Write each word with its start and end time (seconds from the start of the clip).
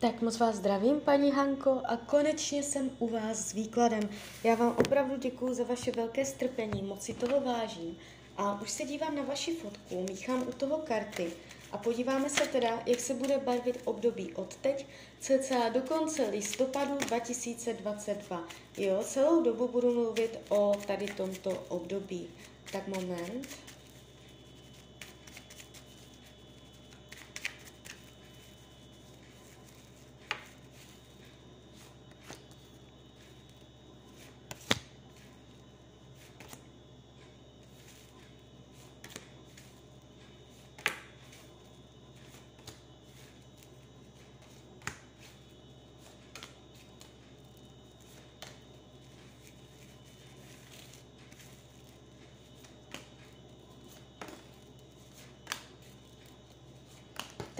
Tak 0.00 0.22
moc 0.22 0.38
vás 0.38 0.56
zdravím, 0.56 1.00
paní 1.00 1.32
Hanko, 1.32 1.82
a 1.84 1.96
konečně 1.96 2.62
jsem 2.62 2.90
u 2.98 3.08
vás 3.08 3.38
s 3.38 3.52
výkladem. 3.52 4.08
Já 4.44 4.54
vám 4.54 4.74
opravdu 4.78 5.16
děkuji 5.16 5.54
za 5.54 5.64
vaše 5.64 5.92
velké 5.92 6.24
strpení, 6.24 6.82
moc 6.82 7.02
si 7.02 7.14
toho 7.14 7.40
vážím. 7.40 7.98
A 8.36 8.60
už 8.62 8.70
se 8.70 8.84
dívám 8.84 9.16
na 9.16 9.22
vaši 9.22 9.54
fotku, 9.54 10.06
míchám 10.10 10.48
u 10.48 10.52
toho 10.52 10.78
karty 10.78 11.32
a 11.72 11.78
podíváme 11.78 12.30
se 12.30 12.46
teda, 12.46 12.82
jak 12.86 13.00
se 13.00 13.14
bude 13.14 13.38
barvit 13.38 13.80
období 13.84 14.34
od 14.34 14.56
teď 14.56 14.86
cca 15.20 15.68
do 15.68 15.80
konce 15.80 16.30
listopadu 16.30 16.96
2022. 16.98 18.44
Jo, 18.78 19.00
celou 19.04 19.42
dobu 19.42 19.68
budu 19.68 19.94
mluvit 19.94 20.38
o 20.48 20.72
tady 20.86 21.06
tomto 21.06 21.50
období. 21.68 22.28
Tak 22.72 22.88
moment. 22.88 23.48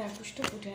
Tak, 0.00 0.20
už 0.20 0.32
to 0.32 0.42
bude. 0.52 0.72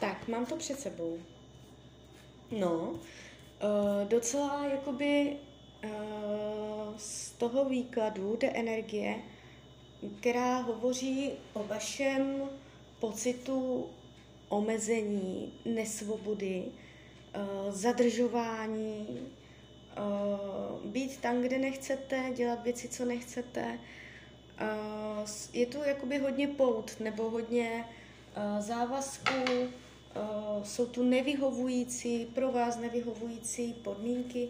Tak, 0.00 0.28
mám 0.28 0.46
to 0.46 0.56
před 0.56 0.80
sebou. 0.80 1.18
No, 2.50 2.90
uh, 2.90 2.98
docela 4.08 4.66
jakoby 4.66 5.36
uh, 5.84 5.90
z 6.96 7.30
toho 7.30 7.64
výkladu 7.64 8.36
jde 8.36 8.48
energie, 8.50 9.22
která 10.20 10.58
hovoří 10.58 11.30
o 11.52 11.64
vašem 11.64 12.42
pocitu 13.00 13.86
omezení, 14.48 15.52
nesvobody, 15.64 16.64
zadržování, 17.70 19.20
uh, 19.98 20.90
být 20.90 21.20
tam, 21.20 21.42
kde 21.42 21.58
nechcete, 21.58 22.30
dělat 22.36 22.64
věci, 22.64 22.88
co 22.88 23.04
nechcete. 23.04 23.78
Uh, 24.60 25.28
je 25.52 25.66
tu 25.66 25.78
jakoby 25.82 26.18
hodně 26.18 26.48
pout 26.48 27.00
nebo 27.00 27.30
hodně 27.30 27.84
závazků, 28.58 29.68
jsou 30.62 30.86
tu 30.86 31.02
nevyhovující, 31.02 32.24
pro 32.24 32.52
vás 32.52 32.76
nevyhovující 32.76 33.72
podmínky, 33.72 34.48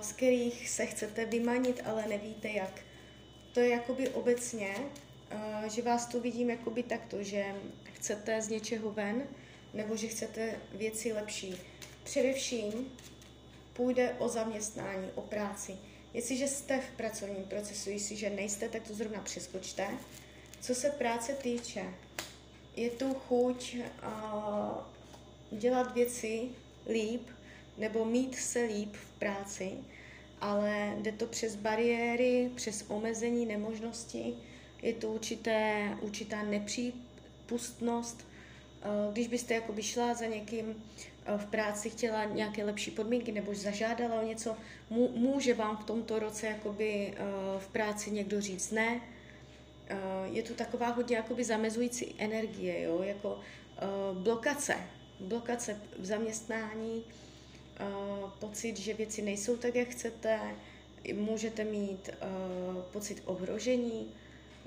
z 0.00 0.12
kterých 0.12 0.68
se 0.68 0.86
chcete 0.86 1.24
vymanit, 1.24 1.82
ale 1.84 2.06
nevíte 2.06 2.48
jak. 2.48 2.80
To 3.52 3.60
je 3.60 3.68
jakoby 3.68 4.08
obecně, 4.08 4.74
že 5.66 5.82
vás 5.82 6.06
tu 6.06 6.20
vidím 6.20 6.50
jakoby 6.50 6.82
takto, 6.82 7.22
že 7.22 7.54
chcete 7.92 8.42
z 8.42 8.48
něčeho 8.48 8.92
ven, 8.92 9.22
nebo 9.74 9.96
že 9.96 10.08
chcete 10.08 10.60
věci 10.72 11.12
lepší. 11.12 11.56
Především 12.04 12.92
půjde 13.72 14.14
o 14.18 14.28
zaměstnání, 14.28 15.08
o 15.14 15.22
práci. 15.22 15.76
Jestliže 16.14 16.48
jste 16.48 16.80
v 16.80 16.96
pracovním 16.96 17.44
procesu, 17.44 17.90
jestliže 17.90 18.30
nejste, 18.30 18.68
tak 18.68 18.88
to 18.88 18.94
zrovna 18.94 19.20
přeskočte. 19.20 19.88
Co 20.60 20.74
se 20.74 20.90
práce 20.90 21.32
týče, 21.32 21.84
je 22.76 22.90
tu 22.90 23.14
chuť 23.14 23.76
uh, 23.76 25.58
dělat 25.58 25.94
věci 25.94 26.48
líp 26.92 27.28
nebo 27.78 28.04
mít 28.04 28.34
se 28.34 28.62
líp 28.62 28.94
v 28.94 29.18
práci, 29.18 29.72
ale 30.40 30.96
jde 31.00 31.12
to 31.12 31.26
přes 31.26 31.56
bariéry, 31.56 32.50
přes 32.54 32.84
omezení 32.88 33.46
nemožnosti, 33.46 34.34
je 34.82 34.92
to 34.92 35.08
určité, 35.08 35.88
určitá 36.00 36.42
nepřípustnost, 36.42 38.26
když 39.12 39.28
byste 39.28 39.54
jakoby 39.54 39.82
šla 39.82 40.14
za 40.14 40.26
někým 40.26 40.82
eh, 41.26 41.38
v 41.38 41.46
práci, 41.46 41.90
chtěla 41.90 42.24
nějaké 42.24 42.64
lepší 42.64 42.90
podmínky 42.90 43.32
nebo 43.32 43.54
zažádala 43.54 44.20
o 44.20 44.26
něco, 44.26 44.56
může 45.14 45.54
vám 45.54 45.76
v 45.76 45.84
tomto 45.84 46.18
roce 46.18 46.46
jakoby 46.46 47.14
eh, 47.16 47.22
v 47.58 47.68
práci 47.68 48.10
někdo 48.10 48.40
říct 48.40 48.70
ne. 48.70 49.00
Je 50.24 50.42
tu 50.42 50.54
taková 50.54 50.88
hodně 50.88 51.16
jakoby 51.16 51.44
zamezující 51.44 52.14
energie, 52.18 52.82
jo? 52.82 53.02
jako 53.02 53.40
blokace, 54.12 54.76
blokace 55.20 55.80
v 55.98 56.04
zaměstnání, 56.04 57.04
pocit, 58.38 58.78
že 58.78 58.94
věci 58.94 59.22
nejsou 59.22 59.56
tak, 59.56 59.74
jak 59.74 59.88
chcete, 59.88 60.40
můžete 61.14 61.64
mít 61.64 62.10
pocit 62.92 63.22
ohrožení, 63.24 64.14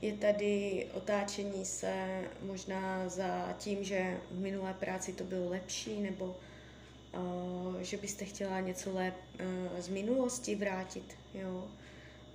je 0.02 0.14
tady 0.14 0.86
otáčení 0.94 1.66
se 1.66 2.24
možná 2.42 3.10
za 3.10 3.56
tím, 3.58 3.84
že 3.84 4.18
v 4.32 4.40
minulé 4.40 4.74
práci 4.74 5.14
to 5.14 5.24
bylo 5.24 5.50
lepší, 5.50 6.02
nebo 6.02 6.26
uh, 6.26 7.80
že 7.82 7.98
byste 7.98 8.26
chtěla 8.26 8.60
něco 8.60 8.94
lép, 8.94 9.14
uh, 9.40 9.80
z 9.80 9.88
minulosti 9.88 10.56
vrátit. 10.56 11.16
Jo. 11.34 11.68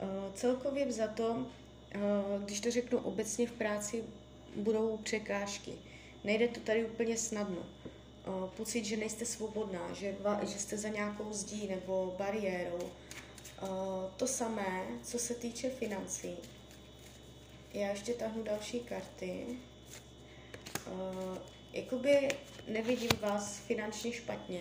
Uh, 0.03 0.35
celkově 0.35 0.93
za 0.93 1.07
to, 1.07 1.31
uh, 1.33 2.43
když 2.45 2.61
to 2.61 2.71
řeknu 2.71 2.99
obecně 2.99 3.47
v 3.47 3.53
práci, 3.53 4.05
budou 4.57 4.97
překážky. 4.97 5.73
Nejde 6.25 6.49
to 6.49 6.61
tady 6.61 6.85
úplně 6.85 7.17
snadno. 7.17 7.67
Uh, 8.27 8.49
pocit, 8.49 8.85
že 8.85 8.97
nejste 8.97 9.25
svobodná, 9.25 9.93
že, 9.93 10.15
va, 10.21 10.45
že 10.45 10.59
jste 10.59 10.77
za 10.77 10.89
nějakou 10.89 11.33
zdí 11.33 11.69
nebo 11.69 12.15
bariérou. 12.19 12.91
Uh, 13.63 13.69
to 14.17 14.27
samé, 14.27 14.83
co 15.03 15.19
se 15.19 15.35
týče 15.35 15.71
financí 15.71 16.37
já 17.75 17.89
ještě 17.89 18.13
tahnu 18.13 18.43
další 18.43 18.81
karty. 18.81 19.47
Uh, 20.87 21.39
jakoby 21.73 22.29
nevidím 22.69 23.11
vás 23.21 23.59
finančně 23.59 24.13
špatně, 24.13 24.61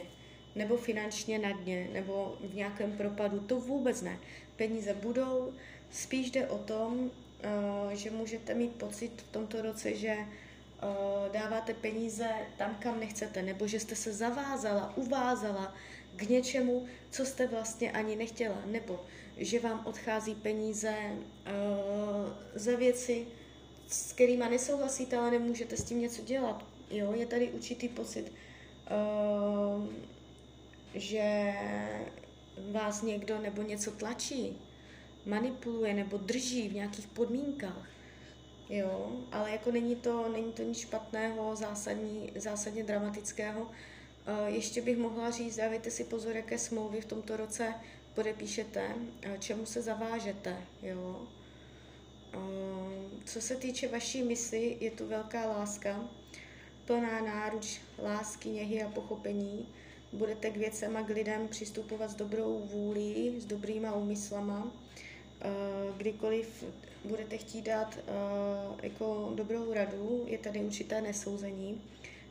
nebo 0.55 0.77
finančně 0.77 1.39
na 1.39 1.51
dně, 1.51 1.89
nebo 1.93 2.37
v 2.41 2.55
nějakém 2.55 2.97
propadu, 2.97 3.39
to 3.39 3.59
vůbec 3.59 4.01
ne. 4.01 4.19
Peníze 4.55 4.93
budou, 4.93 5.53
spíš 5.91 6.31
jde 6.31 6.47
o 6.47 6.57
tom, 6.57 6.99
uh, 6.99 7.91
že 7.91 8.11
můžete 8.11 8.53
mít 8.53 8.71
pocit 8.71 9.21
v 9.21 9.31
tomto 9.31 9.61
roce, 9.61 9.95
že 9.95 10.15
uh, 10.15 11.31
dáváte 11.31 11.73
peníze 11.73 12.29
tam, 12.57 12.75
kam 12.79 12.99
nechcete, 12.99 13.41
nebo 13.41 13.67
že 13.67 13.79
jste 13.79 13.95
se 13.95 14.13
zavázala, 14.13 14.97
uvázala 14.97 15.75
k 16.19 16.29
něčemu, 16.29 16.85
co 17.11 17.25
jste 17.25 17.47
vlastně 17.47 17.91
ani 17.91 18.15
nechtěla, 18.15 18.61
nebo 18.65 18.99
že 19.37 19.59
vám 19.59 19.81
odchází 19.85 20.35
peníze 20.35 20.95
uh, 21.11 21.21
za 22.55 22.75
věci, 22.75 23.25
s 23.87 24.13
kterými 24.13 24.45
nesouhlasíte, 24.49 25.17
ale 25.17 25.31
nemůžete 25.31 25.77
s 25.77 25.83
tím 25.83 25.99
něco 25.99 26.21
dělat. 26.21 26.65
Jo, 26.91 27.13
je 27.13 27.25
tady 27.25 27.51
určitý 27.51 27.87
pocit, 27.87 28.31
uh, 28.31 29.85
že 30.93 31.53
vás 32.71 33.01
někdo 33.01 33.41
nebo 33.41 33.61
něco 33.61 33.91
tlačí, 33.91 34.61
manipuluje 35.25 35.93
nebo 35.93 36.17
drží 36.17 36.69
v 36.69 36.73
nějakých 36.73 37.07
podmínkách. 37.07 37.89
Jo, 38.69 39.11
ale 39.31 39.51
jako 39.51 39.71
není 39.71 39.95
to, 39.95 40.29
není 40.29 40.53
to 40.53 40.63
nic 40.63 40.77
špatného, 40.77 41.55
zásadní, 41.55 42.31
zásadně 42.35 42.83
dramatického. 42.83 43.61
Uh, 43.61 43.67
ještě 44.45 44.81
bych 44.81 44.97
mohla 44.97 45.31
říct, 45.31 45.57
dávejte 45.57 45.91
si 45.91 46.03
pozor, 46.03 46.35
jaké 46.35 46.57
smlouvy 46.57 47.01
v 47.01 47.05
tomto 47.05 47.37
roce 47.37 47.73
podepíšete, 48.15 48.95
čemu 49.39 49.65
se 49.65 49.81
zavážete, 49.81 50.57
jo. 50.81 51.27
Co 53.25 53.41
se 53.41 53.55
týče 53.55 53.87
vaší 53.87 54.23
mysli, 54.23 54.77
je 54.79 54.91
tu 54.91 55.07
velká 55.07 55.45
láska, 55.45 56.09
plná 56.85 57.21
náruč 57.21 57.81
lásky, 58.03 58.49
něhy 58.49 58.83
a 58.83 58.89
pochopení. 58.89 59.67
Budete 60.13 60.49
k 60.49 60.57
věcem 60.57 60.97
a 60.97 61.03
k 61.03 61.09
lidem 61.09 61.47
přistupovat 61.47 62.09
s 62.09 62.15
dobrou 62.15 62.67
vůlí, 62.71 63.35
s 63.39 63.45
dobrýma 63.45 63.95
úmyslama. 63.95 64.71
Kdykoliv 65.97 66.63
budete 67.05 67.37
chtít 67.37 67.61
dát 67.61 67.97
jako 68.83 69.31
dobrou 69.35 69.73
radu, 69.73 70.23
je 70.27 70.37
tady 70.37 70.59
určité 70.59 71.01
nesouzení. 71.01 71.81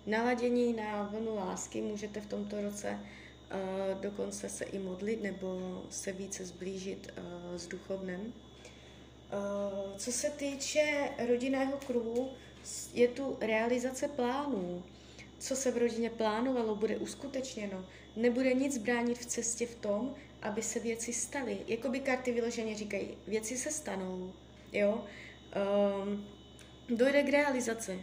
Naladění 0.06 0.72
na 0.72 1.02
vlnu 1.02 1.36
lásky 1.36 1.80
můžete 1.80 2.20
v 2.20 2.26
tomto 2.26 2.62
roce 2.62 2.98
uh, 3.00 4.00
dokonce 4.00 4.48
se 4.48 4.64
i 4.64 4.78
modlit 4.78 5.22
nebo 5.22 5.82
se 5.90 6.12
více 6.12 6.46
zblížit 6.46 7.12
uh, 7.18 7.56
s 7.56 7.66
duchovnem. 7.66 8.20
Uh, 8.20 9.96
co 9.96 10.12
se 10.12 10.30
týče 10.30 11.10
rodinného 11.28 11.78
kruhu, 11.86 12.30
je 12.94 13.08
tu 13.08 13.36
realizace 13.40 14.08
plánů. 14.08 14.82
Co 15.38 15.56
se 15.56 15.70
v 15.70 15.76
rodině 15.76 16.10
plánovalo, 16.10 16.74
bude 16.74 16.96
uskutečněno. 16.96 17.84
Nebude 18.16 18.54
nic 18.54 18.78
bránit 18.78 19.18
v 19.18 19.26
cestě 19.26 19.66
v 19.66 19.74
tom, 19.74 20.14
aby 20.42 20.62
se 20.62 20.80
věci 20.80 21.12
staly. 21.12 21.58
Jakoby 21.66 22.00
karty 22.00 22.32
vyloženě 22.32 22.74
říkají, 22.74 23.08
věci 23.26 23.56
se 23.56 23.70
stanou, 23.70 24.32
jo. 24.72 25.04
Um, 26.04 26.26
dojde 26.96 27.22
k 27.22 27.28
realizaci. 27.28 28.00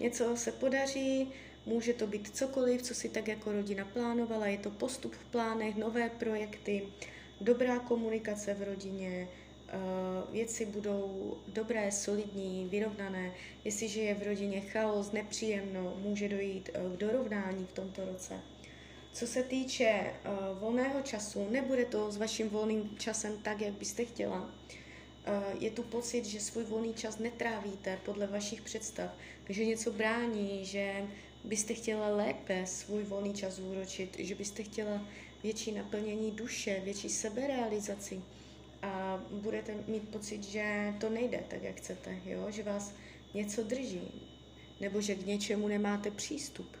Něco 0.00 0.36
se 0.36 0.52
podaří, 0.52 1.32
může 1.66 1.92
to 1.92 2.06
být 2.06 2.36
cokoliv, 2.36 2.82
co 2.82 2.94
si 2.94 3.08
tak 3.08 3.28
jako 3.28 3.52
rodina 3.52 3.84
plánovala, 3.84 4.46
je 4.46 4.58
to 4.58 4.70
postup 4.70 5.14
v 5.14 5.24
plánech, 5.24 5.76
nové 5.76 6.10
projekty, 6.10 6.82
dobrá 7.40 7.78
komunikace 7.78 8.54
v 8.54 8.62
rodině, 8.62 9.28
uh, 9.28 10.32
věci 10.32 10.66
budou 10.66 11.36
dobré, 11.46 11.92
solidní, 11.92 12.68
vyrovnané. 12.70 13.32
Jestliže 13.64 14.00
je 14.00 14.14
v 14.14 14.22
rodině 14.22 14.60
chaos, 14.60 15.12
nepříjemno, 15.12 15.96
může 15.98 16.28
dojít 16.28 16.70
uh, 16.74 16.96
k 16.96 16.98
dorovnání 16.98 17.66
v 17.66 17.72
tomto 17.72 18.04
roce. 18.04 18.40
Co 19.12 19.26
se 19.26 19.42
týče 19.42 20.00
uh, 20.02 20.58
volného 20.58 21.02
času, 21.02 21.50
nebude 21.50 21.84
to 21.84 22.12
s 22.12 22.16
vaším 22.16 22.48
volným 22.48 22.96
časem 22.98 23.38
tak, 23.42 23.60
jak 23.60 23.72
byste 23.74 24.04
chtěla. 24.04 24.50
Uh, 25.28 25.62
je 25.62 25.70
tu 25.70 25.82
pocit, 25.82 26.24
že 26.24 26.40
svůj 26.40 26.64
volný 26.64 26.94
čas 26.94 27.18
netrávíte 27.18 27.98
podle 28.04 28.26
vašich 28.26 28.62
představ, 28.62 29.10
že 29.48 29.64
něco 29.64 29.92
brání, 29.92 30.64
že 30.64 31.04
byste 31.44 31.74
chtěla 31.74 32.08
lépe 32.08 32.66
svůj 32.66 33.02
volný 33.02 33.34
čas 33.34 33.54
zúročit, 33.54 34.16
že 34.18 34.34
byste 34.34 34.62
chtěla 34.62 35.02
větší 35.42 35.72
naplnění 35.72 36.30
duše, 36.30 36.80
větší 36.84 37.08
seberealizaci 37.08 38.22
a 38.82 39.22
budete 39.30 39.74
mít 39.86 40.08
pocit, 40.08 40.44
že 40.44 40.94
to 41.00 41.10
nejde 41.10 41.44
tak, 41.48 41.62
jak 41.62 41.76
chcete, 41.76 42.18
jo? 42.24 42.50
že 42.50 42.62
vás 42.62 42.94
něco 43.34 43.62
drží, 43.62 44.30
nebo 44.80 45.00
že 45.00 45.14
k 45.14 45.26
něčemu 45.26 45.68
nemáte 45.68 46.10
přístup. 46.10 46.76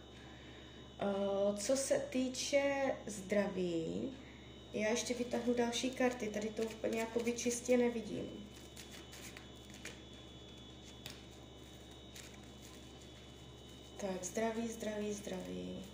Uh, 1.02 1.56
co 1.56 1.76
se 1.76 1.98
týče 2.10 2.94
zdraví, 3.06 4.12
já 4.74 4.88
ještě 4.88 5.14
vytáhnu 5.14 5.54
další 5.54 5.90
karty, 5.90 6.28
tady 6.28 6.48
to 6.48 6.62
úplně 6.62 7.00
jakoby 7.00 7.32
čistě 7.32 7.76
nevidím. 7.76 8.48
Tak, 13.96 14.24
zdraví, 14.24 14.68
zdraví, 14.68 15.12
zdraví. 15.12 15.84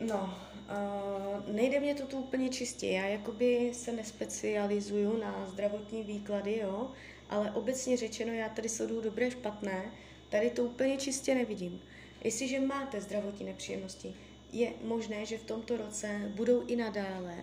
No, 0.00 0.38
uh, 0.70 1.54
nejde 1.54 1.80
mě 1.80 1.94
to 1.94 2.06
tu 2.06 2.18
úplně 2.18 2.48
čistě. 2.48 2.86
Já 2.86 3.06
jakoby 3.06 3.70
se 3.74 3.92
nespecializuju 3.92 5.16
na 5.16 5.46
zdravotní 5.46 6.02
výklady, 6.02 6.58
jo, 6.58 6.90
ale 7.28 7.50
obecně 7.50 7.96
řečeno, 7.96 8.32
já 8.32 8.48
tady 8.48 8.68
sleduju 8.68 9.00
dobré, 9.00 9.30
špatné, 9.30 9.92
tady 10.28 10.50
to 10.50 10.64
úplně 10.64 10.96
čistě 10.96 11.34
nevidím. 11.34 11.82
Jestliže 12.24 12.60
máte 12.60 13.00
zdravotní 13.00 13.46
nepříjemnosti, 13.46 14.14
je 14.52 14.72
možné, 14.84 15.26
že 15.26 15.38
v 15.38 15.44
tomto 15.44 15.76
roce 15.76 16.32
budou 16.34 16.66
i 16.66 16.76
nadále. 16.76 17.36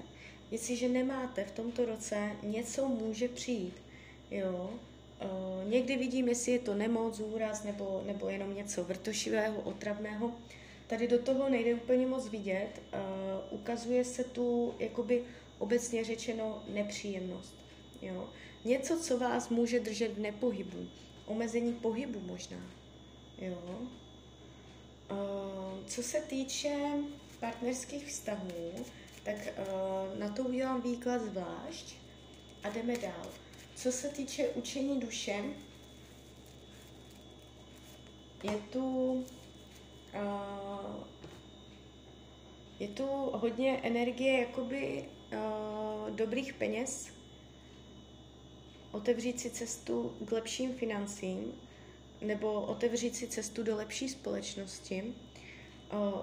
Jestliže 0.51 0.89
nemáte 0.89 1.43
v 1.45 1.51
tomto 1.51 1.85
roce, 1.85 2.31
něco 2.43 2.87
může 2.87 3.27
přijít. 3.27 3.73
Jo? 4.31 4.69
Uh, 5.21 5.69
někdy 5.69 5.97
vidím, 5.97 6.27
jestli 6.27 6.51
je 6.51 6.59
to 6.59 6.73
nemoc, 6.73 7.19
úraz 7.19 7.63
nebo, 7.63 8.03
nebo 8.05 8.29
jenom 8.29 8.55
něco 8.55 8.83
vrtošivého, 8.83 9.61
otravného. 9.61 10.31
Tady 10.87 11.07
do 11.07 11.19
toho 11.19 11.49
nejde 11.49 11.75
úplně 11.75 12.07
moc 12.07 12.29
vidět. 12.29 12.81
Uh, 12.93 13.59
ukazuje 13.59 14.03
se 14.03 14.23
tu 14.23 14.73
jakoby 14.79 15.23
obecně 15.59 16.03
řečeno 16.03 16.63
nepříjemnost. 16.73 17.55
Jo? 18.01 18.29
Něco, 18.65 18.99
co 18.99 19.17
vás 19.17 19.49
může 19.49 19.79
držet 19.79 20.13
v 20.13 20.19
nepohybu. 20.19 20.87
Omezení 21.25 21.73
pohybu 21.73 22.19
možná. 22.19 22.61
Jo? 23.37 23.79
Uh, 25.11 25.85
co 25.87 26.03
se 26.03 26.21
týče 26.21 26.75
partnerských 27.39 28.07
vztahů, 28.07 28.85
tak 29.23 29.35
uh, 29.35 30.19
na 30.19 30.29
to 30.29 30.43
udělám 30.43 30.81
výklad 30.81 31.21
zvlášť 31.21 31.95
a 32.63 32.69
jdeme 32.69 32.97
dál. 32.97 33.27
Co 33.75 33.91
se 33.91 34.07
týče 34.07 34.49
učení 34.49 34.99
duše, 34.99 35.43
je 38.43 38.57
tu 38.71 39.13
uh, 40.15 41.03
je 42.79 42.87
tu 42.87 43.05
hodně 43.33 43.79
energie 43.83 44.39
jakoby 44.39 45.05
dobrých 46.09 46.53
peněz, 46.53 47.09
otevřít 48.91 49.39
si 49.39 49.49
cestu 49.49 50.13
k 50.25 50.31
lepším 50.31 50.73
financím, 50.73 51.53
nebo 52.21 52.61
otevřít 52.61 53.15
si 53.15 53.27
cestu 53.27 53.63
do 53.63 53.75
lepší 53.75 54.09
společnosti, 54.09 55.13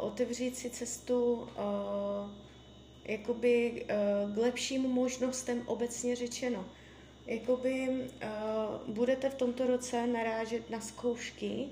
otevřít 0.00 0.56
si 0.56 0.70
cestu 0.70 1.48
jakoby 3.04 3.86
k 4.34 4.36
lepším 4.36 4.82
možnostem 4.82 5.62
obecně 5.66 6.16
řečeno. 6.16 6.64
Jakoby 7.26 7.88
budete 8.86 9.30
v 9.30 9.34
tomto 9.34 9.66
roce 9.66 10.06
narážet 10.06 10.70
na 10.70 10.80
zkoušky, 10.80 11.68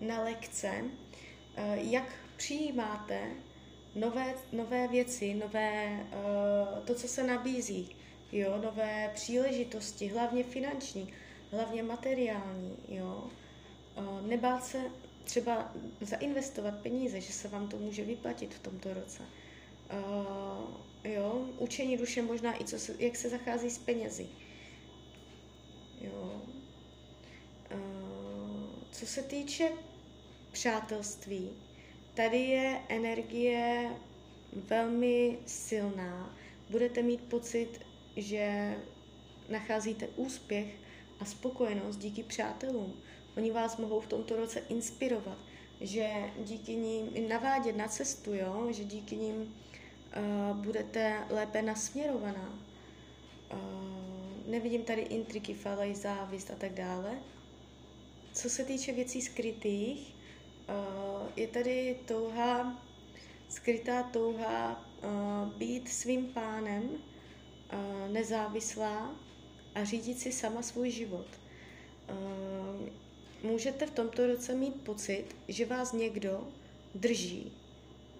na 0.00 0.22
lekce, 0.22 0.84
jak 1.74 2.12
přijímáte 2.36 3.30
nové, 3.94 4.34
nové 4.52 4.88
věci, 4.88 5.34
nové, 5.34 6.06
to, 6.84 6.94
co 6.94 7.08
se 7.08 7.22
nabízí, 7.22 7.96
jo, 8.32 8.60
nové 8.64 9.10
příležitosti, 9.14 10.08
hlavně 10.08 10.44
finanční, 10.44 11.12
hlavně 11.52 11.82
materiální, 11.82 12.76
jo. 12.88 13.30
Nebát 14.22 14.64
se 14.64 14.78
třeba 15.24 15.72
zainvestovat 16.00 16.74
peníze, 16.82 17.20
že 17.20 17.32
se 17.32 17.48
vám 17.48 17.68
to 17.68 17.76
může 17.76 18.04
vyplatit 18.04 18.54
v 18.54 18.58
tomto 18.58 18.94
roce. 18.94 19.22
Uh, 19.92 21.12
jo, 21.12 21.48
učení 21.58 21.96
duše 21.96 22.22
možná 22.22 22.60
i 22.60 22.64
co 22.64 22.78
se, 22.78 22.94
jak 22.98 23.16
se 23.16 23.28
zachází 23.28 23.70
s 23.70 23.78
penězi. 23.78 24.26
Jo. 26.00 26.42
Uh, 27.74 27.78
co 28.92 29.06
se 29.06 29.22
týče 29.22 29.68
přátelství, 30.52 31.50
tady 32.14 32.38
je 32.38 32.80
energie 32.88 33.90
velmi 34.52 35.38
silná. 35.46 36.36
Budete 36.70 37.02
mít 37.02 37.20
pocit, 37.20 37.80
že 38.16 38.74
nacházíte 39.48 40.08
úspěch 40.08 40.74
a 41.20 41.24
spokojenost 41.24 41.96
díky 41.96 42.22
přátelům. 42.22 43.00
Oni 43.38 43.50
vás 43.50 43.76
mohou 43.76 44.00
v 44.00 44.06
tomto 44.06 44.36
roce 44.36 44.60
inspirovat, 44.68 45.38
že 45.80 46.10
díky 46.38 46.76
ním 46.76 47.28
navádět 47.28 47.76
na 47.76 47.88
cestu, 47.88 48.34
jo? 48.34 48.68
že 48.70 48.84
díky 48.84 49.16
nim 49.16 49.34
uh, 49.36 50.56
budete 50.56 51.24
lépe 51.30 51.62
nasměrovaná. 51.62 52.58
Uh, 53.52 53.58
nevidím 54.46 54.82
tady 54.82 55.00
intriky, 55.02 55.54
falej, 55.54 55.94
závist 55.94 56.50
a 56.50 56.54
tak 56.54 56.72
dále. 56.72 57.18
Co 58.32 58.50
se 58.50 58.64
týče 58.64 58.92
věcí 58.92 59.22
skrytých, 59.22 60.14
uh, 60.68 61.28
je 61.36 61.46
tady 61.46 61.96
touha, 62.06 62.82
skrytá 63.48 64.02
touha 64.02 64.84
uh, 65.02 65.52
být 65.52 65.88
svým 65.88 66.26
pánem, 66.26 66.82
uh, 66.82 68.12
nezávislá 68.12 69.14
a 69.74 69.84
řídit 69.84 70.18
si 70.18 70.32
sama 70.32 70.62
svůj 70.62 70.90
život. 70.90 71.26
Můžete 73.42 73.86
v 73.86 73.90
tomto 73.90 74.26
roce 74.26 74.54
mít 74.54 74.82
pocit, 74.82 75.24
že 75.48 75.66
vás 75.66 75.92
někdo 75.92 76.48
drží, 76.94 77.52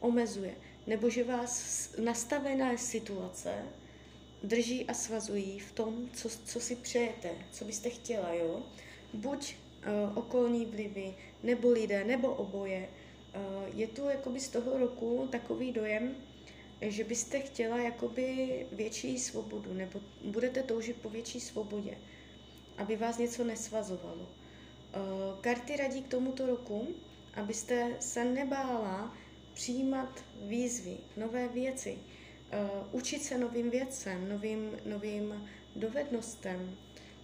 omezuje, 0.00 0.54
nebo 0.86 1.10
že 1.10 1.24
vás 1.24 1.90
nastavené 1.98 2.78
situace 2.78 3.54
drží 4.42 4.86
a 4.86 4.94
svazují 4.94 5.58
v 5.58 5.72
tom, 5.72 6.10
co, 6.14 6.28
co 6.28 6.60
si 6.60 6.76
přejete, 6.76 7.30
co 7.52 7.64
byste 7.64 7.90
chtěla, 7.90 8.32
jo. 8.32 8.62
Buď 9.14 9.54
uh, 9.54 10.18
okolní 10.18 10.66
vlivy, 10.66 11.14
nebo 11.42 11.70
lidé, 11.70 12.04
nebo 12.04 12.28
oboje. 12.34 12.88
Uh, 13.34 13.78
je 13.78 13.86
tu 13.86 14.04
jakoby 14.04 14.40
z 14.40 14.48
toho 14.48 14.78
roku 14.78 15.28
takový 15.32 15.72
dojem, 15.72 16.16
že 16.80 17.04
byste 17.04 17.40
chtěla 17.40 17.78
jakoby 17.78 18.66
větší 18.72 19.18
svobodu, 19.18 19.74
nebo 19.74 20.00
budete 20.24 20.62
toužit 20.62 20.96
po 20.96 21.10
větší 21.10 21.40
svobodě, 21.40 21.98
aby 22.76 22.96
vás 22.96 23.18
něco 23.18 23.44
nesvazovalo. 23.44 24.28
Uh, 24.96 25.40
karty 25.40 25.76
radí 25.76 26.02
k 26.02 26.08
tomuto 26.08 26.46
roku, 26.46 26.88
abyste 27.34 27.96
se 28.00 28.24
nebála 28.24 29.16
přijímat 29.54 30.24
výzvy, 30.42 30.96
nové 31.16 31.48
věci, 31.48 31.98
uh, 31.98 32.94
učit 32.94 33.22
se 33.22 33.38
novým 33.38 33.70
věcem, 33.70 34.28
novým, 34.28 34.70
novým 34.84 35.48
dovednostem, 35.76 36.76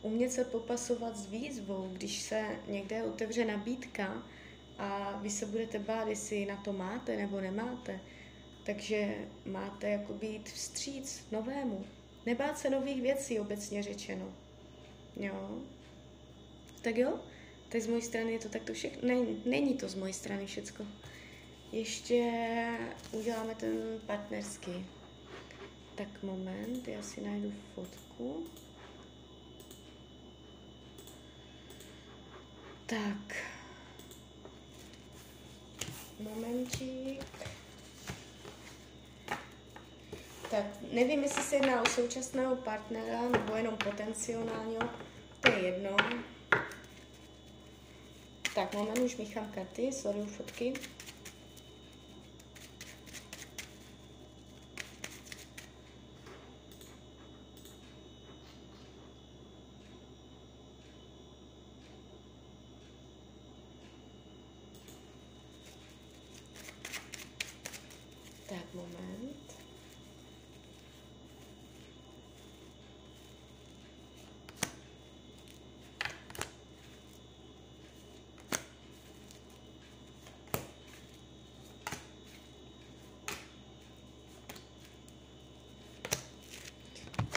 umět 0.02 0.32
se 0.32 0.44
popasovat 0.44 1.16
s 1.16 1.26
výzvou, 1.26 1.88
když 1.92 2.22
se 2.22 2.58
někde 2.68 3.02
otevře 3.02 3.44
nabídka 3.44 4.22
a 4.78 5.18
vy 5.22 5.30
se 5.30 5.46
budete 5.46 5.78
bát, 5.78 6.08
jestli 6.08 6.46
na 6.46 6.56
to 6.56 6.72
máte 6.72 7.16
nebo 7.16 7.40
nemáte. 7.40 8.00
Takže 8.66 9.14
máte 9.46 9.88
jako 9.88 10.12
být 10.12 10.48
vstříc 10.48 11.26
novému. 11.32 11.84
Nebát 12.26 12.58
se 12.58 12.70
nových 12.70 13.02
věcí, 13.02 13.40
obecně 13.40 13.82
řečeno. 13.82 14.32
Jo. 15.16 15.58
Tak 16.82 16.96
jo, 16.96 17.20
tak 17.74 17.82
z 17.82 17.86
mojí 17.86 18.02
strany 18.02 18.32
je 18.32 18.38
to 18.38 18.48
takto 18.48 18.72
všechno. 18.72 19.08
Ne, 19.08 19.14
není 19.44 19.74
to 19.74 19.88
z 19.88 19.94
mojí 19.94 20.12
strany 20.12 20.46
všecko. 20.46 20.86
ještě 21.72 22.32
uděláme 23.12 23.54
ten 23.54 24.00
partnerský. 24.06 24.86
Tak 25.94 26.22
moment, 26.22 26.88
já 26.88 27.02
si 27.02 27.20
najdu 27.20 27.52
fotku. 27.74 28.46
Tak. 32.86 33.36
Momentík. 36.20 37.24
Tak, 40.50 40.66
nevím, 40.92 41.22
jestli 41.22 41.42
se 41.42 41.56
jedná 41.56 41.82
o 41.82 41.86
současného 41.86 42.56
partnera 42.56 43.28
nebo 43.28 43.56
jenom 43.56 43.76
potenciálního. 43.76 44.88
To 45.40 45.50
je 45.50 45.58
jedno. 45.58 45.96
Tak, 48.54 48.74
moment, 48.74 48.98
už 48.98 49.16
míchám 49.16 49.50
karty, 49.54 49.92
sleduju 49.92 50.26
fotky. 50.26 50.74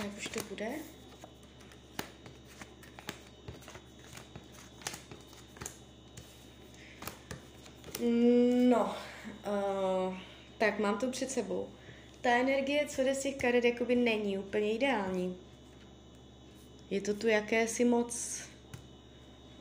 Jak 0.04 0.18
už 0.18 0.28
to 0.28 0.40
bude. 0.50 0.70
No, 8.70 8.96
uh, 9.48 10.18
tak 10.58 10.80
mám 10.80 11.00
to 11.00 11.12
před 11.12 11.32
sebou. 11.32 11.70
Ta 12.22 12.30
energie, 12.30 12.88
co 12.88 13.04
jde 13.04 13.16
z 13.16 13.24
těch 13.24 13.38
karet, 13.38 13.66
jakoby 13.66 13.96
není 13.96 14.38
úplně 14.38 14.74
ideální. 14.74 15.38
Je 16.90 17.02
to 17.02 17.14
tu 17.14 17.28
jakési 17.28 17.86
moc 17.86 18.42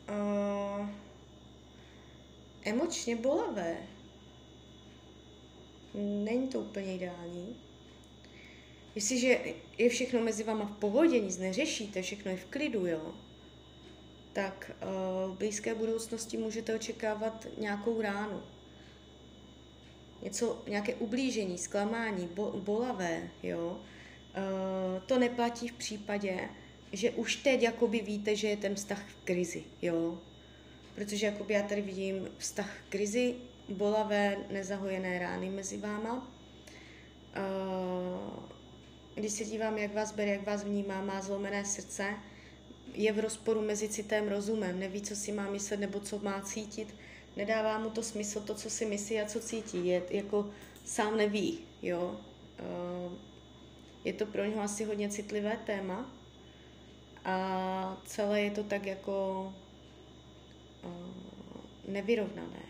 uh, 0.08 0.88
emočně 2.64 3.16
bolavé. 3.16 3.76
Není 5.94 6.48
to 6.48 6.60
úplně 6.60 6.94
ideální. 6.94 7.56
Jestliže 8.96 9.38
je 9.78 9.88
všechno 9.88 10.20
mezi 10.20 10.44
váma 10.44 10.64
v 10.64 10.78
pohodě, 10.78 11.20
nic 11.20 11.38
neřešíte, 11.38 12.02
všechno 12.02 12.30
je 12.30 12.36
v 12.36 12.44
klidu, 12.44 12.86
jo, 12.86 13.14
tak 14.32 14.70
uh, 14.82 15.34
v 15.34 15.38
blízké 15.38 15.74
budoucnosti 15.74 16.36
můžete 16.36 16.74
očekávat 16.74 17.46
nějakou 17.58 18.00
ránu. 18.00 18.42
Něco, 20.22 20.62
nějaké 20.68 20.94
ublížení, 20.94 21.58
zklamání, 21.58 22.28
bo, 22.34 22.52
bolavé, 22.64 23.30
jo. 23.42 23.80
Uh, 24.36 25.02
to 25.06 25.18
neplatí 25.18 25.68
v 25.68 25.72
případě, 25.72 26.48
že 26.92 27.10
už 27.10 27.36
teď 27.36 27.62
jakoby 27.62 28.00
víte, 28.00 28.36
že 28.36 28.48
je 28.48 28.56
ten 28.56 28.74
vztah 28.74 29.08
v 29.08 29.24
krizi, 29.24 29.64
jo. 29.82 30.18
Protože 30.94 31.26
jakoby 31.26 31.54
já 31.54 31.62
tady 31.62 31.82
vidím 31.82 32.28
vztah 32.38 32.78
v 32.78 32.90
krizi, 32.90 33.34
bolavé, 33.68 34.36
nezahojené 34.50 35.18
rány 35.18 35.50
mezi 35.50 35.76
váma. 35.76 36.32
Uh, 37.36 38.55
když 39.16 39.32
se 39.32 39.44
dívám, 39.44 39.78
jak 39.78 39.94
vás 39.94 40.12
bere, 40.12 40.30
jak 40.30 40.46
vás 40.46 40.64
vnímá, 40.64 41.00
má 41.00 41.20
zlomené 41.20 41.64
srdce, 41.64 42.14
je 42.94 43.12
v 43.12 43.18
rozporu 43.18 43.62
mezi 43.62 43.88
citem 43.88 44.28
rozumem, 44.28 44.78
neví, 44.78 45.02
co 45.02 45.16
si 45.16 45.32
má 45.32 45.50
myslet 45.50 45.80
nebo 45.80 46.00
co 46.00 46.18
má 46.18 46.40
cítit, 46.40 46.94
nedává 47.36 47.78
mu 47.78 47.90
to 47.90 48.02
smysl, 48.02 48.40
to, 48.40 48.54
co 48.54 48.70
si 48.70 48.86
myslí 48.86 49.20
a 49.20 49.26
co 49.26 49.40
cítí, 49.40 49.86
je 49.86 50.02
jako 50.10 50.50
sám 50.84 51.16
neví, 51.16 51.58
jo. 51.82 52.20
Eh, 52.58 53.10
je 54.04 54.12
to 54.12 54.26
pro 54.26 54.44
něho 54.44 54.62
asi 54.62 54.84
hodně 54.84 55.08
citlivé 55.08 55.56
téma 55.66 56.10
a 57.24 58.02
celé 58.04 58.40
je 58.40 58.50
to 58.50 58.64
tak 58.64 58.86
jako 58.86 59.52
eh, 60.84 61.92
nevyrovnané. 61.92 62.62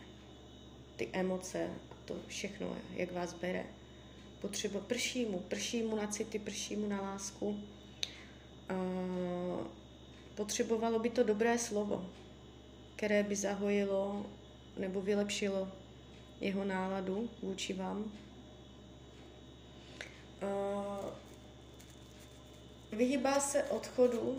Ty 0.97 1.09
emoce 1.13 1.71
a 1.91 1.95
to 2.05 2.17
všechno, 2.27 2.77
jak 2.97 3.13
vás 3.13 3.35
bere 3.35 3.67
potřeba, 4.47 4.81
prší 4.81 5.25
mu, 5.25 5.39
prší 5.39 5.83
mu 5.83 5.97
na 5.97 6.07
city, 6.07 6.39
prší 6.39 6.77
mu 6.77 6.89
na 6.89 7.01
lásku. 7.01 7.61
Uh, 8.71 9.67
potřebovalo 10.35 10.99
by 10.99 11.11
to 11.11 11.23
dobré 11.23 11.59
slovo, 11.59 12.11
které 12.97 13.23
by 13.23 13.37
zahojilo 13.37 14.27
nebo 14.79 15.01
vylepšilo 15.01 15.69
jeho 16.41 16.65
náladu 16.65 17.31
vůči 17.43 17.73
vám. 17.73 18.13
Vyhýbá 22.93 23.41
se 23.41 23.65
odchodu, 23.65 24.37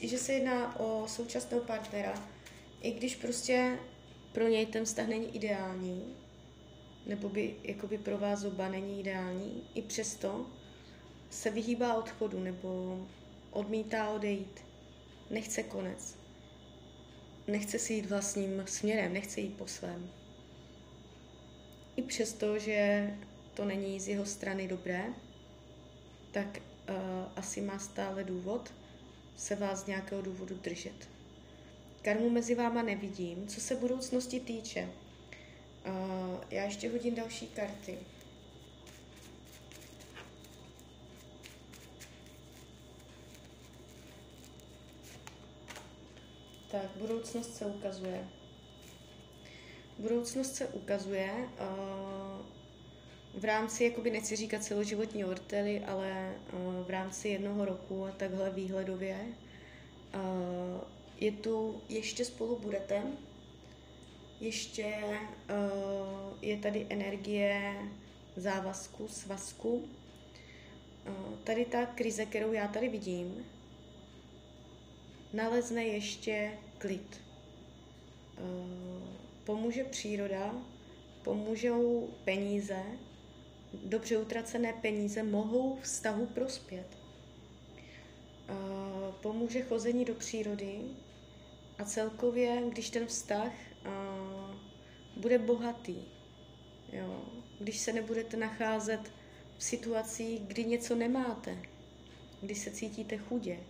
že 0.00 0.18
se 0.18 0.32
jedná 0.32 0.80
o 0.80 1.08
současného 1.08 1.64
partnera, 1.64 2.28
i 2.82 2.92
když 2.92 3.16
prostě 3.16 3.78
pro 4.32 4.48
něj 4.48 4.66
ten 4.66 4.84
vztah 4.84 5.08
není 5.08 5.36
ideální, 5.36 6.16
nebo 7.06 7.28
by 7.28 7.54
jakoby 7.62 7.98
pro 7.98 8.18
vás 8.18 8.44
oba 8.44 8.68
není 8.68 9.00
ideální, 9.00 9.62
i 9.74 9.82
přesto 9.82 10.46
se 11.30 11.50
vyhýbá 11.50 11.94
odchodu 11.94 12.40
nebo 12.40 13.00
odmítá 13.50 14.10
odejít. 14.10 14.60
Nechce 15.30 15.62
konec. 15.62 16.16
Nechce 17.46 17.78
si 17.78 17.94
jít 17.94 18.06
vlastním 18.06 18.62
směrem, 18.66 19.12
nechce 19.12 19.40
jít 19.40 19.56
po 19.56 19.66
svém. 19.66 20.10
I 21.96 22.02
přesto, 22.02 22.58
že 22.58 23.10
to 23.54 23.64
není 23.64 24.00
z 24.00 24.08
jeho 24.08 24.26
strany 24.26 24.68
dobré, 24.68 25.04
tak 26.32 26.58
uh, 26.58 26.94
asi 27.36 27.60
má 27.60 27.78
stále 27.78 28.24
důvod 28.24 28.72
se 29.36 29.54
vás 29.54 29.84
z 29.84 29.86
nějakého 29.86 30.22
důvodu 30.22 30.54
držet. 30.54 31.08
Karmu 32.02 32.30
mezi 32.30 32.54
váma 32.54 32.82
nevidím. 32.82 33.48
Co 33.48 33.60
se 33.60 33.76
budoucnosti 33.76 34.40
týče, 34.40 34.88
Uh, 35.86 36.38
já 36.50 36.64
ještě 36.64 36.90
hodím 36.90 37.14
další 37.14 37.46
karty. 37.46 37.98
Tak, 46.70 46.90
budoucnost 46.96 47.54
se 47.54 47.66
ukazuje. 47.66 48.28
Budoucnost 49.98 50.54
se 50.54 50.66
ukazuje 50.66 51.32
uh, 51.34 52.46
v 53.40 53.44
rámci, 53.44 53.84
jakoby 53.84 54.10
nechci 54.10 54.36
říkat 54.36 54.64
celoživotní 54.64 55.24
ortely, 55.24 55.84
ale 55.86 56.34
uh, 56.52 56.86
v 56.86 56.90
rámci 56.90 57.28
jednoho 57.28 57.64
roku 57.64 58.04
a 58.04 58.10
takhle 58.10 58.50
výhledově. 58.50 59.26
Uh, 60.14 60.80
je 61.16 61.32
tu, 61.32 61.82
ještě 61.88 62.24
spolu 62.24 62.58
budete, 62.58 63.02
ještě 64.40 64.94
uh, 65.04 66.38
je 66.42 66.56
tady 66.56 66.86
energie 66.88 67.74
závazku, 68.36 69.08
svazku. 69.08 69.74
Uh, 71.08 71.36
tady 71.44 71.64
ta 71.64 71.86
krize, 71.86 72.26
kterou 72.26 72.52
já 72.52 72.68
tady 72.68 72.88
vidím, 72.88 73.46
nalezne 75.32 75.84
ještě 75.84 76.52
klid. 76.78 77.20
Uh, 78.38 79.08
pomůže 79.44 79.84
příroda, 79.84 80.54
pomůžou 81.22 82.08
peníze, 82.24 82.82
dobře 83.84 84.18
utracené 84.18 84.72
peníze 84.72 85.22
mohou 85.22 85.78
vztahu 85.82 86.26
prospět. 86.26 86.86
Pomůže 89.20 89.62
chození 89.62 90.04
do 90.04 90.14
přírody 90.14 90.80
a 91.78 91.84
celkově, 91.84 92.62
když 92.68 92.90
ten 92.90 93.06
vztah 93.06 93.52
bude 95.16 95.38
bohatý. 95.38 95.96
Jo? 96.92 97.24
Když 97.58 97.78
se 97.78 97.92
nebudete 97.92 98.36
nacházet 98.36 99.12
v 99.58 99.64
situacích, 99.64 100.40
kdy 100.40 100.64
něco 100.64 100.94
nemáte, 100.94 101.62
kdy 102.40 102.54
se 102.54 102.70
cítíte 102.70 103.16
chudě. 103.18 103.60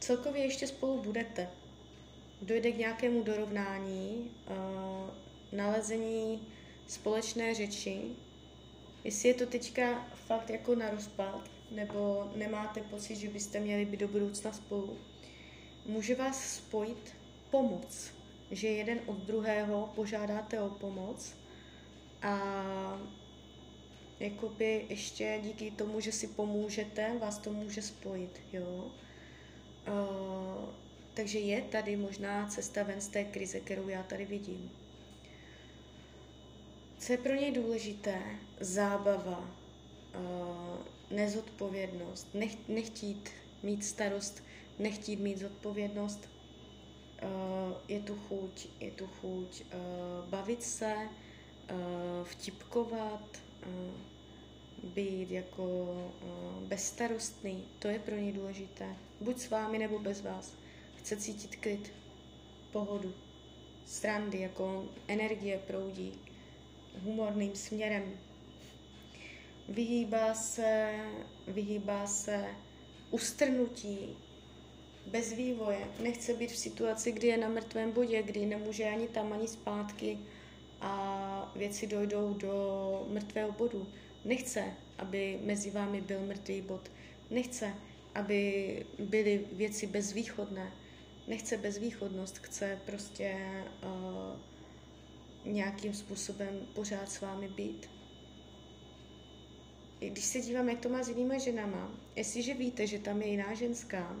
Celkově 0.00 0.42
ještě 0.42 0.66
spolu 0.66 1.02
budete. 1.02 1.50
Dojde 2.42 2.72
k 2.72 2.78
nějakému 2.78 3.22
dorovnání, 3.22 4.30
nalezení 5.52 6.48
společné 6.86 7.54
řeči. 7.54 8.00
Jestli 9.04 9.28
je 9.28 9.34
to 9.34 9.46
teďka 9.46 10.08
fakt 10.14 10.50
jako 10.50 10.74
na 10.74 10.90
rozpad, 10.90 11.50
nebo 11.70 12.30
nemáte 12.36 12.80
pocit, 12.80 13.16
že 13.16 13.28
byste 13.28 13.60
měli 13.60 13.84
být 13.84 14.00
do 14.00 14.08
budoucna 14.08 14.52
spolu, 14.52 14.98
může 15.86 16.14
vás 16.14 16.56
spojit 16.56 17.16
pomoc. 17.50 18.16
že 18.50 18.68
jeden 18.68 19.00
od 19.06 19.16
druhého 19.16 19.92
požádáte 19.94 20.60
o 20.60 20.70
pomoc 20.70 21.34
a 22.22 22.38
jakoby 24.20 24.86
ještě 24.88 25.40
díky 25.42 25.70
tomu, 25.70 26.00
že 26.00 26.12
si 26.12 26.26
pomůžete, 26.26 27.18
vás 27.18 27.38
to 27.38 27.52
může 27.52 27.82
spojit, 27.82 28.40
jo. 28.52 28.90
Uh, 29.88 30.68
takže 31.14 31.38
je 31.38 31.62
tady 31.62 31.96
možná 31.96 32.46
cesta 32.46 32.82
ven 32.82 33.00
z 33.00 33.08
té 33.08 33.24
krize, 33.24 33.60
kterou 33.60 33.88
já 33.88 34.02
tady 34.02 34.24
vidím. 34.24 34.70
Co 36.98 37.12
je 37.12 37.18
pro 37.18 37.34
něj 37.34 37.52
důležité? 37.52 38.22
Zábava, 38.60 39.50
uh, 40.14 41.16
nezodpovědnost, 41.16 42.34
nech, 42.34 42.68
nechtít 42.68 43.30
mít 43.62 43.84
starost, 43.84 44.42
nechtít 44.78 45.20
mít 45.20 45.38
zodpovědnost. 45.38 46.35
Uh, 47.22 47.72
je 47.88 48.00
tu 48.00 48.14
chuť, 48.28 48.68
je 48.80 48.90
tu 48.90 49.06
chuť 49.06 49.62
uh, 49.62 50.28
bavit 50.28 50.62
se, 50.62 50.94
uh, 50.94 52.24
vtipkovat, 52.24 53.40
být 54.94 55.30
jako 55.30 55.94
bezstarostný, 56.68 57.64
to 57.78 57.88
je 57.88 57.98
pro 57.98 58.16
něj 58.16 58.32
důležité. 58.32 58.96
Buď 59.20 59.38
s 59.38 59.50
vámi 59.50 59.78
nebo 59.78 59.98
bez 59.98 60.22
vás. 60.22 60.52
Chce 60.96 61.16
cítit 61.16 61.56
klid, 61.56 61.92
pohodu, 62.72 63.14
srandy, 63.86 64.40
jako 64.40 64.84
energie 65.08 65.58
proudí 65.66 66.12
humorným 67.04 67.54
směrem. 67.54 68.18
Vyhýbá 69.68 70.34
se, 70.34 70.94
vyhýbá 71.48 72.06
se 72.06 72.44
ustrnutí, 73.10 74.16
bez 75.06 75.32
vývoje. 75.32 75.78
Nechce 76.02 76.34
být 76.34 76.50
v 76.50 76.56
situaci, 76.56 77.12
kdy 77.12 77.26
je 77.26 77.36
na 77.36 77.48
mrtvém 77.48 77.92
bodě, 77.92 78.22
kdy 78.22 78.46
nemůže 78.46 78.84
ani 78.84 79.08
tam, 79.08 79.32
ani 79.32 79.48
zpátky 79.48 80.18
a 80.80 81.52
věci 81.56 81.86
dojdou 81.86 82.34
do 82.34 83.06
mrtvého 83.10 83.52
bodu. 83.52 83.86
Nechce, 84.24 84.64
aby 84.98 85.38
mezi 85.42 85.70
vámi 85.70 86.00
byl 86.00 86.20
mrtvý 86.20 86.60
bod. 86.60 86.90
Nechce, 87.30 87.74
aby 88.14 88.86
byly 88.98 89.44
věci 89.52 89.86
bezvýchodné. 89.86 90.72
Nechce 91.28 91.56
bezvýchodnost, 91.56 92.38
chce 92.38 92.80
prostě 92.86 93.36
uh, 93.82 94.40
nějakým 95.52 95.94
způsobem 95.94 96.60
pořád 96.74 97.08
s 97.08 97.20
vámi 97.20 97.48
být. 97.48 97.90
Když 99.98 100.24
se 100.24 100.40
dívám, 100.40 100.68
jak 100.68 100.80
to 100.80 100.88
má 100.88 101.02
s 101.02 101.08
jinýma 101.08 101.38
ženama, 101.38 101.90
jestliže 102.16 102.54
víte, 102.54 102.86
že 102.86 102.98
tam 102.98 103.22
je 103.22 103.28
jiná 103.28 103.54
ženská, 103.54 104.16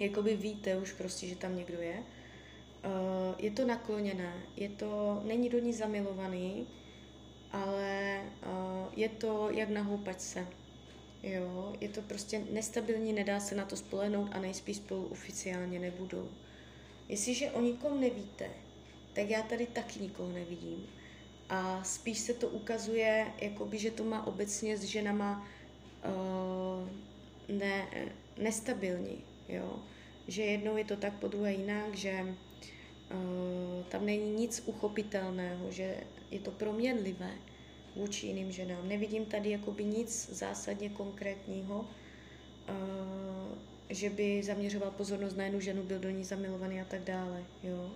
jakoby 0.00 0.36
víte 0.36 0.76
už 0.76 0.92
prostě, 0.92 1.26
že 1.26 1.36
tam 1.36 1.56
někdo 1.56 1.80
je, 1.80 1.98
uh, 1.98 3.34
je 3.38 3.50
to 3.50 3.66
nakloněné, 3.66 4.42
je 4.56 4.68
to, 4.68 5.22
není 5.24 5.48
do 5.48 5.58
ní 5.58 5.72
zamilovaný, 5.72 6.66
ale 7.52 8.22
uh, 8.46 8.92
je 8.96 9.08
to 9.08 9.50
jak 9.50 9.68
na 9.68 9.82
houpačce. 9.82 10.46
Jo, 11.22 11.76
je 11.80 11.88
to 11.88 12.02
prostě 12.02 12.42
nestabilní, 12.50 13.12
nedá 13.12 13.40
se 13.40 13.54
na 13.54 13.64
to 13.64 13.76
spolehnout 13.76 14.28
a 14.32 14.40
nejspíš 14.40 14.76
spolu 14.76 15.06
oficiálně 15.06 15.78
nebudou. 15.78 16.28
Jestliže 17.08 17.50
o 17.50 17.60
nikom 17.60 18.00
nevíte, 18.00 18.50
tak 19.12 19.30
já 19.30 19.42
tady 19.42 19.66
taky 19.66 20.00
nikoho 20.00 20.32
nevidím. 20.32 20.86
A 21.48 21.84
spíš 21.84 22.18
se 22.18 22.34
to 22.34 22.48
ukazuje, 22.48 23.26
jakoby, 23.40 23.78
že 23.78 23.90
to 23.90 24.04
má 24.04 24.26
obecně 24.26 24.76
s 24.76 24.82
ženama 24.82 25.48
uh, 26.04 26.88
ne, 27.58 27.86
nestabilní, 28.38 29.24
jo. 29.48 29.78
Že 30.28 30.42
jednou 30.42 30.76
je 30.76 30.84
to 30.84 30.96
tak, 30.96 31.12
po 31.12 31.28
druhé 31.28 31.52
jinak, 31.52 31.94
že 31.94 32.20
uh, 32.22 33.84
tam 33.88 34.06
není 34.06 34.30
nic 34.32 34.62
uchopitelného, 34.66 35.70
že 35.70 35.96
je 36.30 36.38
to 36.38 36.50
proměnlivé 36.50 37.30
vůči 37.96 38.26
jiným 38.26 38.52
ženám. 38.52 38.88
Nevidím 38.88 39.24
tady 39.24 39.50
jakoby 39.50 39.84
nic 39.84 40.28
zásadně 40.32 40.88
konkrétního, 40.88 41.78
uh, 41.80 43.58
že 43.88 44.10
by 44.10 44.42
zaměřoval 44.42 44.90
pozornost 44.90 45.36
na 45.36 45.44
jednu 45.44 45.60
ženu, 45.60 45.82
byl 45.82 45.98
do 45.98 46.10
ní 46.10 46.24
zamilovaný 46.24 46.80
a 46.80 46.84
tak 46.84 47.04
dále, 47.04 47.44
jo. 47.62 47.90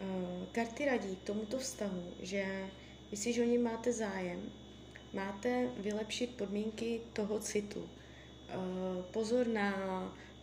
Uh, 0.00 0.46
karty 0.52 0.84
radí 0.84 1.16
k 1.16 1.26
tomuto 1.26 1.58
vztahu, 1.58 2.02
že 2.22 2.70
jestliže 3.10 3.42
o 3.42 3.46
ní 3.46 3.58
máte 3.58 3.92
zájem, 3.92 4.42
máte 5.12 5.68
vylepšit 5.76 6.36
podmínky 6.36 7.00
toho 7.12 7.38
citu. 7.38 7.80
Uh, 7.80 9.02
pozor 9.02 9.46
na 9.46 9.72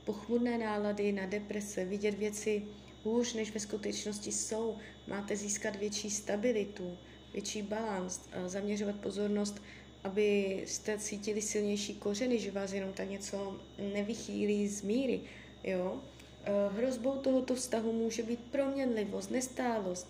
pochmurné 0.07 0.57
nálady, 0.57 1.11
na 1.11 1.25
deprese, 1.25 1.85
vidět 1.85 2.15
věci 2.15 2.63
hůř, 3.03 3.33
než 3.33 3.53
ve 3.53 3.59
skutečnosti 3.59 4.31
jsou. 4.31 4.77
Máte 5.07 5.35
získat 5.35 5.75
větší 5.75 6.09
stabilitu, 6.09 6.97
větší 7.33 7.61
balans, 7.61 8.19
uh, 8.19 8.47
zaměřovat 8.47 8.95
pozornost, 8.95 9.61
aby 10.03 10.61
jste 10.65 10.97
cítili 10.97 11.41
silnější 11.41 11.95
kořeny, 11.95 12.39
že 12.39 12.51
vás 12.51 12.73
jenom 12.73 12.93
tak 12.93 13.09
něco 13.09 13.59
nevychýlí 13.93 14.67
z 14.67 14.81
míry. 14.81 15.19
Jo? 15.63 16.01
Eh, 16.47 16.69
hrozbou 16.77 17.17
tohoto 17.17 17.55
vztahu 17.55 17.93
může 17.93 18.23
být 18.23 18.39
proměnlivost, 18.51 19.31
nestálost, 19.31 20.07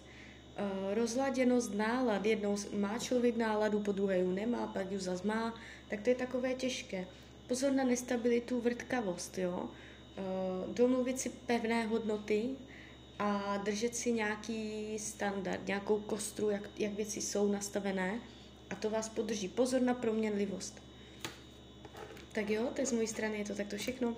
eh, 0.58 0.96
rozladěnost 0.96 1.74
nálad. 1.74 2.26
Jednou 2.26 2.56
má 2.78 3.00
člověk 3.00 3.38
náladu, 3.38 3.80
po 3.80 3.92
druhé 3.92 4.20
ju 4.20 4.32
nemá, 4.32 4.68
pak 4.68 4.92
ju 4.92 5.00
zase 5.00 5.28
má, 5.28 5.54
tak 5.90 6.02
to 6.02 6.10
je 6.10 6.16
takové 6.16 6.54
těžké. 6.54 7.08
Pozor 7.48 7.72
na 7.72 7.84
nestabilitu, 7.84 8.62
vrtkavost, 8.62 9.38
jo. 9.38 9.70
Eh, 10.18 10.74
domluvit 10.74 11.20
si 11.20 11.30
pevné 11.30 11.86
hodnoty 11.86 12.50
a 13.20 13.58
držet 13.58 13.96
si 13.96 14.12
nějaký 14.12 15.00
standard, 15.00 15.68
nějakou 15.68 16.00
kostru, 16.00 16.50
jak, 16.50 16.70
jak 16.78 16.94
věci 16.94 17.22
jsou 17.22 17.52
nastavené 17.52 18.20
a 18.70 18.76
to 18.76 18.90
vás 18.90 19.10
podrží. 19.10 19.48
Pozor 19.48 19.82
na 19.82 19.94
proměnlivost. 19.94 20.82
Tak 22.32 22.50
jo, 22.50 22.70
tak 22.76 22.86
z 22.86 22.92
mojí 22.92 23.08
strany 23.08 23.38
je 23.38 23.46
to 23.46 23.56
takto 23.56 23.78
všechno. 23.78 24.16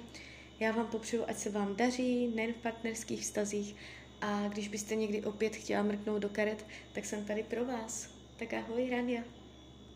Já 0.59 0.71
vám 0.71 0.87
popřeju, 0.87 1.23
ať 1.27 1.37
se 1.37 1.49
vám 1.49 1.75
daří, 1.75 2.27
nejen 2.27 2.53
v 2.53 2.61
partnerských 2.61 3.21
vztazích, 3.21 3.75
a 4.21 4.47
když 4.47 4.67
byste 4.67 4.95
někdy 4.95 5.23
opět 5.23 5.55
chtěla 5.55 5.83
mrknout 5.83 6.21
do 6.21 6.29
karet, 6.29 6.65
tak 6.93 7.05
jsem 7.05 7.25
tady 7.25 7.43
pro 7.43 7.65
vás. 7.65 8.09
Tak 8.37 8.53
ahoj, 8.53 8.89
Rania. 8.89 9.38